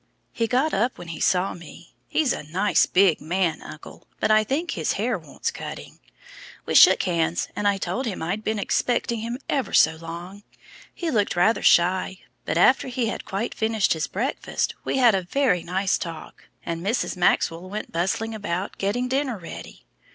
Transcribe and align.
He 0.33 0.47
got 0.47 0.73
up 0.73 0.97
when 0.97 1.09
he 1.09 1.19
saw 1.19 1.53
me 1.53 1.93
he's 2.07 2.33
a 2.33 2.41
nice 2.41 2.87
big 2.87 3.21
man, 3.21 3.61
uncle, 3.61 4.07
but 4.19 4.31
I 4.31 4.43
think 4.43 4.71
his 4.71 4.93
hair 4.93 5.15
wants 5.15 5.51
cutting. 5.51 5.99
We 6.65 6.73
shook 6.73 7.03
hands, 7.03 7.49
and 7.55 7.67
I 7.67 7.77
told 7.77 8.07
him 8.07 8.19
I'd 8.19 8.43
been 8.43 8.57
expecting 8.57 9.19
him 9.19 9.37
ever 9.47 9.73
so 9.73 9.97
long. 9.97 10.41
He 10.91 11.11
looked 11.11 11.35
rather 11.35 11.61
shy, 11.61 12.21
but 12.45 12.57
after 12.57 12.87
he 12.87 13.09
had 13.09 13.25
quite 13.25 13.53
finished 13.53 13.93
his 13.93 14.07
breakfast, 14.07 14.73
we 14.83 14.97
had 14.97 15.13
a 15.13 15.21
very 15.21 15.61
nice 15.61 15.99
talk, 15.99 16.45
and 16.65 16.83
Mrs. 16.83 17.15
Maxwell 17.15 17.69
went 17.69 17.91
bustling 17.91 18.33
about 18.33 18.79
getting 18.79 19.07
dinner 19.07 19.37
ready. 19.37 19.85